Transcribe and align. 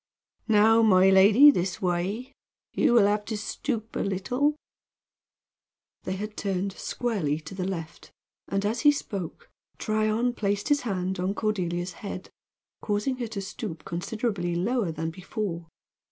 "Now, 0.47 0.81
my 0.81 1.11
lady, 1.11 1.51
this 1.51 1.79
way. 1.79 2.33
You 2.73 2.93
will 2.93 3.05
have 3.05 3.23
to 3.25 3.37
stoop 3.37 3.95
a 3.95 3.99
little." 3.99 4.55
They 6.05 6.13
had 6.15 6.35
turned 6.35 6.71
squarely 6.73 7.39
to 7.41 7.53
the 7.53 7.67
left, 7.67 8.09
and, 8.47 8.65
as 8.65 8.79
he 8.79 8.91
spoke, 8.91 9.51
Tryon 9.77 10.33
placed 10.33 10.69
his 10.69 10.81
hand 10.81 11.19
on 11.19 11.35
Cordelia's 11.35 11.93
head, 12.01 12.31
causing 12.81 13.17
her 13.17 13.27
to 13.27 13.41
stoop 13.41 13.85
considerably 13.85 14.55
lower 14.55 14.91
than 14.91 15.11
before. 15.11 15.67